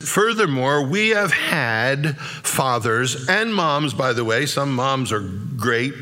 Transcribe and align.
Furthermore, 0.00 0.84
we 0.86 1.08
have 1.08 1.32
had 1.32 2.16
fathers 2.16 3.28
and 3.28 3.52
moms, 3.52 3.92
by 3.92 4.12
the 4.12 4.24
way. 4.24 4.46
Some 4.46 4.72
moms 4.72 5.10
are 5.10 5.20
great 5.56 5.92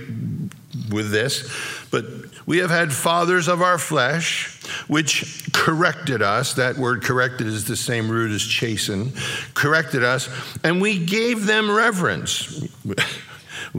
with 0.91 1.11
this, 1.11 1.50
but 1.91 2.04
we 2.45 2.59
have 2.59 2.69
had 2.69 2.93
fathers 2.93 3.48
of 3.48 3.62
our 3.62 3.79
flesh, 3.79 4.62
which 4.87 5.51
corrected 5.54 6.21
us. 6.21 6.53
That 6.53 6.77
word 6.77 7.04
corrected 7.04 7.46
is 7.46 7.64
the 7.64 7.74
same 7.74 8.11
root 8.11 8.32
as 8.32 8.43
chasten, 8.43 9.12
corrected 9.54 10.04
us, 10.04 10.28
and 10.63 10.83
we 10.83 11.03
gave 11.03 11.47
them 11.47 11.71
reverence. 11.71 12.69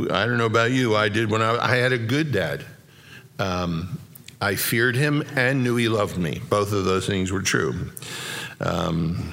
I 0.09 0.25
don't 0.25 0.39
know 0.39 0.47
about 0.47 0.71
you, 0.71 0.95
I 0.95 1.09
did 1.09 1.29
when 1.29 1.43
I, 1.43 1.63
I 1.63 1.75
had 1.75 1.93
a 1.93 1.97
good 1.99 2.31
dad. 2.31 2.65
Um, 3.37 3.99
I 4.41 4.55
feared 4.55 4.95
him 4.95 5.23
and 5.35 5.63
knew 5.63 5.75
he 5.75 5.89
loved 5.89 6.17
me. 6.17 6.41
Both 6.49 6.73
of 6.73 6.85
those 6.85 7.05
things 7.05 7.31
were 7.31 7.43
true. 7.43 7.91
Um, 8.59 9.31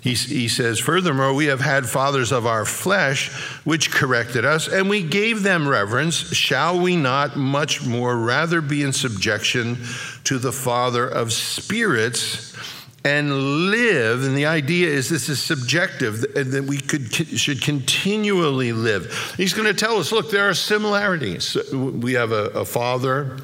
he, 0.00 0.14
he 0.14 0.48
says, 0.48 0.78
Furthermore, 0.78 1.34
we 1.34 1.46
have 1.46 1.60
had 1.60 1.86
fathers 1.86 2.32
of 2.32 2.46
our 2.46 2.64
flesh 2.64 3.30
which 3.64 3.90
corrected 3.90 4.44
us, 4.44 4.66
and 4.66 4.88
we 4.88 5.02
gave 5.02 5.42
them 5.42 5.68
reverence. 5.68 6.14
Shall 6.14 6.80
we 6.80 6.96
not 6.96 7.36
much 7.36 7.84
more 7.84 8.16
rather 8.16 8.60
be 8.60 8.82
in 8.82 8.92
subjection 8.92 9.78
to 10.24 10.38
the 10.38 10.52
Father 10.52 11.06
of 11.06 11.32
spirits? 11.32 12.48
and 13.02 13.70
live 13.70 14.24
and 14.24 14.36
the 14.36 14.44
idea 14.44 14.86
is 14.86 15.08
this 15.08 15.30
is 15.30 15.42
subjective 15.42 16.20
that 16.34 16.64
we 16.68 16.76
could 16.76 17.10
should 17.14 17.62
continually 17.62 18.74
live 18.74 19.34
he's 19.38 19.54
going 19.54 19.66
to 19.66 19.72
tell 19.72 19.96
us 19.96 20.12
look 20.12 20.30
there 20.30 20.50
are 20.50 20.52
similarities 20.52 21.56
we 21.72 22.12
have 22.12 22.30
a, 22.30 22.50
a 22.50 22.62
father 22.66 23.38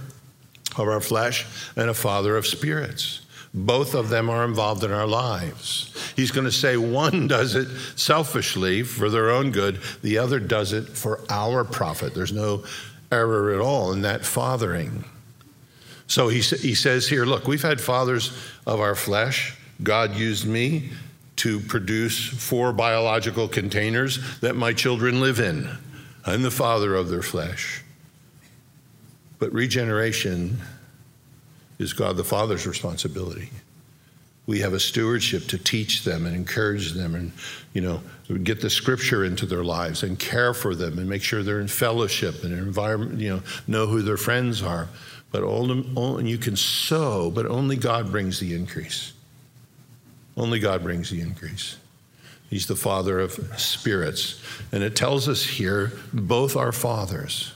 of 0.76 0.80
our 0.80 1.00
flesh 1.00 1.46
and 1.74 1.88
a 1.88 1.94
father 1.94 2.36
of 2.36 2.46
spirits 2.46 3.26
both 3.56 3.94
of 3.94 4.10
them 4.10 4.28
are 4.28 4.44
involved 4.44 4.84
in 4.84 4.92
our 4.92 5.06
lives. 5.06 5.90
He's 6.16 6.30
going 6.30 6.46
to 6.46 6.52
say 6.52 6.76
one 6.76 7.28
does 7.28 7.54
it 7.54 7.68
selfishly 7.94 8.82
for 8.82 9.10
their 9.10 9.30
own 9.30 9.52
good, 9.52 9.80
the 10.02 10.18
other 10.18 10.40
does 10.40 10.72
it 10.72 10.88
for 10.88 11.20
our 11.30 11.62
profit. 11.62 12.14
There's 12.14 12.32
no 12.32 12.64
error 13.12 13.52
at 13.54 13.60
all 13.60 13.92
in 13.92 14.02
that 14.02 14.24
fathering. 14.24 15.04
So 16.06 16.28
he, 16.28 16.40
he 16.40 16.74
says 16.74 17.06
here 17.06 17.26
look, 17.26 17.46
we've 17.46 17.62
had 17.62 17.80
fathers 17.80 18.36
of 18.66 18.80
our 18.80 18.94
flesh. 18.94 19.56
God 19.82 20.16
used 20.16 20.46
me 20.46 20.90
to 21.36 21.60
produce 21.60 22.26
four 22.26 22.72
biological 22.72 23.46
containers 23.46 24.40
that 24.40 24.56
my 24.56 24.72
children 24.72 25.20
live 25.20 25.38
in. 25.38 25.68
I'm 26.24 26.42
the 26.42 26.50
father 26.50 26.94
of 26.94 27.10
their 27.10 27.22
flesh. 27.22 27.82
But 29.38 29.52
regeneration 29.52 30.58
is 31.78 31.92
God 31.92 32.16
the 32.16 32.24
Father's 32.24 32.66
responsibility. 32.66 33.50
We 34.46 34.60
have 34.60 34.72
a 34.72 34.80
stewardship 34.80 35.48
to 35.48 35.58
teach 35.58 36.04
them 36.04 36.24
and 36.24 36.34
encourage 36.34 36.92
them 36.92 37.14
and, 37.16 37.32
you 37.72 37.80
know, 37.80 38.00
get 38.38 38.60
the 38.60 38.70
scripture 38.70 39.24
into 39.24 39.44
their 39.44 39.64
lives 39.64 40.04
and 40.04 40.18
care 40.18 40.54
for 40.54 40.74
them 40.74 40.98
and 40.98 41.08
make 41.08 41.22
sure 41.22 41.42
they're 41.42 41.60
in 41.60 41.68
fellowship 41.68 42.44
and 42.44 42.52
environment, 42.52 43.20
you 43.20 43.28
know, 43.30 43.42
know 43.66 43.86
who 43.86 44.02
their 44.02 44.16
friends 44.16 44.62
are. 44.62 44.88
But 45.32 45.42
only, 45.42 46.30
you 46.30 46.38
can 46.38 46.54
sow, 46.54 47.30
but 47.30 47.46
only 47.46 47.76
God 47.76 48.12
brings 48.12 48.38
the 48.38 48.54
increase. 48.54 49.12
Only 50.36 50.60
God 50.60 50.82
brings 50.82 51.10
the 51.10 51.20
increase. 51.20 51.76
He's 52.48 52.66
the 52.66 52.76
father 52.76 53.18
of 53.18 53.32
spirits. 53.58 54.40
And 54.70 54.84
it 54.84 54.94
tells 54.94 55.28
us 55.28 55.44
here 55.44 55.92
both 56.12 56.56
are 56.56 56.70
fathers. 56.70 57.52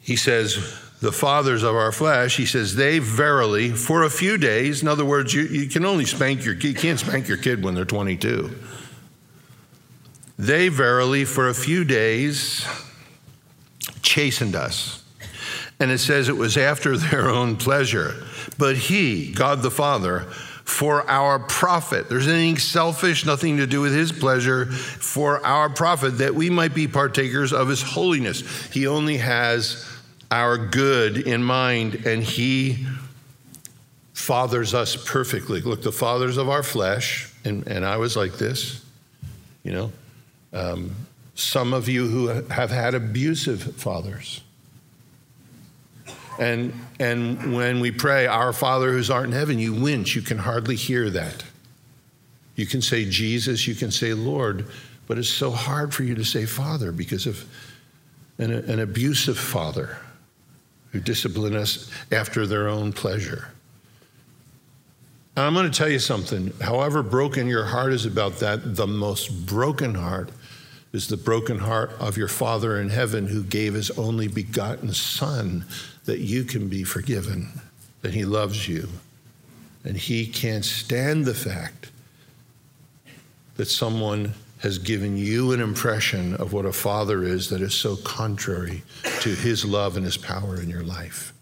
He 0.00 0.16
says, 0.16 0.76
the 1.00 1.12
fathers 1.12 1.62
of 1.62 1.76
our 1.76 1.92
flesh, 1.92 2.36
he 2.36 2.46
says, 2.46 2.74
they 2.74 2.98
verily, 2.98 3.70
for 3.70 4.02
a 4.02 4.10
few 4.10 4.36
days, 4.36 4.82
in 4.82 4.88
other 4.88 5.04
words, 5.04 5.32
you, 5.32 5.42
you 5.42 5.68
can 5.68 5.84
only 5.84 6.04
spank 6.04 6.44
your 6.44 6.54
kid, 6.54 6.68
you 6.68 6.74
can't 6.74 6.98
spank 6.98 7.28
your 7.28 7.36
kid 7.36 7.62
when 7.62 7.74
they're 7.74 7.84
22. 7.84 8.50
They 10.38 10.68
verily, 10.68 11.24
for 11.24 11.48
a 11.48 11.54
few 11.54 11.84
days, 11.84 12.66
chastened 14.02 14.56
us. 14.56 15.04
And 15.80 15.90
it 15.92 15.98
says 15.98 16.28
it 16.28 16.36
was 16.36 16.56
after 16.56 16.96
their 16.96 17.28
own 17.28 17.56
pleasure. 17.56 18.14
But 18.56 18.76
he, 18.76 19.32
God 19.32 19.62
the 19.62 19.70
Father, 19.70 20.26
for 20.64 21.08
our 21.08 21.38
profit. 21.38 22.08
There's 22.08 22.28
anything 22.28 22.58
selfish, 22.58 23.24
nothing 23.24 23.56
to 23.56 23.66
do 23.66 23.80
with 23.80 23.94
his 23.94 24.12
pleasure, 24.12 24.66
for 24.66 25.44
our 25.46 25.70
profit, 25.70 26.18
that 26.18 26.34
we 26.34 26.50
might 26.50 26.74
be 26.74 26.86
partakers 26.86 27.52
of 27.52 27.68
his 27.68 27.82
holiness. 27.82 28.42
He 28.66 28.86
only 28.86 29.16
has 29.16 29.86
our 30.30 30.58
good 30.58 31.16
in 31.18 31.42
mind, 31.42 32.06
and 32.06 32.22
He 32.22 32.86
fathers 34.12 34.74
us 34.74 34.96
perfectly. 34.96 35.60
Look, 35.60 35.82
the 35.82 35.92
fathers 35.92 36.36
of 36.36 36.48
our 36.48 36.62
flesh, 36.62 37.32
and, 37.44 37.66
and 37.66 37.84
I 37.84 37.96
was 37.96 38.16
like 38.16 38.34
this, 38.34 38.84
you 39.62 39.72
know. 39.72 39.92
Um, 40.52 40.94
some 41.34 41.72
of 41.72 41.88
you 41.88 42.08
who 42.08 42.26
have 42.50 42.70
had 42.70 42.94
abusive 42.94 43.76
fathers. 43.76 44.42
And, 46.38 46.72
and 46.98 47.54
when 47.54 47.80
we 47.80 47.90
pray, 47.90 48.26
Our 48.26 48.52
Father 48.52 48.92
who's 48.92 49.08
art 49.08 49.26
in 49.26 49.32
heaven, 49.32 49.58
you 49.58 49.72
wince. 49.72 50.16
You 50.16 50.22
can 50.22 50.38
hardly 50.38 50.74
hear 50.74 51.10
that. 51.10 51.44
You 52.56 52.66
can 52.66 52.82
say 52.82 53.04
Jesus, 53.04 53.68
you 53.68 53.76
can 53.76 53.92
say 53.92 54.14
Lord, 54.14 54.66
but 55.06 55.16
it's 55.16 55.28
so 55.28 55.52
hard 55.52 55.94
for 55.94 56.02
you 56.02 56.16
to 56.16 56.24
say 56.24 56.44
Father 56.44 56.90
because 56.90 57.26
of 57.26 57.44
an, 58.38 58.50
an 58.52 58.80
abusive 58.80 59.38
father 59.38 59.96
who 60.92 61.00
discipline 61.00 61.56
us 61.56 61.90
after 62.10 62.46
their 62.46 62.68
own 62.68 62.92
pleasure. 62.92 63.48
And 65.36 65.46
I'm 65.46 65.54
going 65.54 65.70
to 65.70 65.76
tell 65.76 65.88
you 65.88 66.00
something. 66.00 66.52
However 66.60 67.02
broken 67.02 67.46
your 67.46 67.64
heart 67.64 67.92
is 67.92 68.06
about 68.06 68.40
that, 68.40 68.74
the 68.74 68.86
most 68.86 69.46
broken 69.46 69.94
heart 69.94 70.30
is 70.92 71.06
the 71.06 71.16
broken 71.16 71.58
heart 71.58 71.92
of 72.00 72.16
your 72.16 72.28
Father 72.28 72.80
in 72.80 72.88
heaven 72.88 73.26
who 73.26 73.44
gave 73.44 73.74
his 73.74 73.90
only 73.92 74.26
begotten 74.26 74.92
Son 74.92 75.64
that 76.06 76.20
you 76.20 76.42
can 76.44 76.68
be 76.68 76.82
forgiven, 76.82 77.60
that 78.00 78.14
he 78.14 78.24
loves 78.24 78.66
you. 78.66 78.88
And 79.84 79.96
he 79.96 80.26
can't 80.26 80.64
stand 80.64 81.24
the 81.24 81.34
fact 81.34 81.90
that 83.56 83.66
someone 83.66 84.34
has 84.58 84.78
given 84.78 85.16
you 85.16 85.52
an 85.52 85.60
impression 85.60 86.34
of 86.34 86.52
what 86.52 86.66
a 86.66 86.72
father 86.72 87.22
is 87.22 87.48
that 87.50 87.60
is 87.60 87.74
so 87.74 87.96
contrary 87.96 88.82
to 89.20 89.30
his 89.30 89.64
love 89.64 89.96
and 89.96 90.04
his 90.04 90.16
power 90.16 90.60
in 90.60 90.68
your 90.68 90.82
life. 90.82 91.32